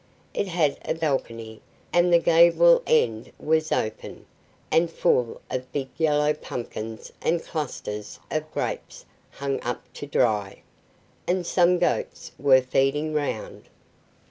It 0.33 0.47
had 0.47 0.79
a 0.83 0.95
balcony, 0.95 1.61
and 1.93 2.11
the 2.11 2.17
gable 2.17 2.81
end 2.87 3.31
was 3.37 3.71
open, 3.71 4.25
and 4.71 4.89
full 4.89 5.41
of 5.51 5.71
big 5.71 5.89
yellow 5.95 6.33
pumpkins 6.33 7.11
and 7.21 7.43
clusters 7.43 8.19
of 8.31 8.51
grapes 8.51 9.05
hung 9.29 9.61
up 9.61 9.83
to 9.93 10.07
dry, 10.07 10.63
and 11.27 11.45
some 11.45 11.77
goats 11.77 12.31
were 12.39 12.61
feeding 12.61 13.13
round. 13.13 13.69